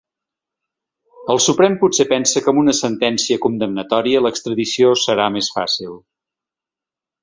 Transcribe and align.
El 1.33 1.41
Suprem 1.47 1.75
potser 1.83 2.07
pensa 2.15 2.43
que 2.47 2.51
amb 2.53 2.63
una 2.63 2.75
sentència 2.79 3.41
condemnatòria 3.47 4.27
l’extradició 4.27 4.99
serà 5.07 5.33
més 5.39 5.55
fàcil. 5.61 5.99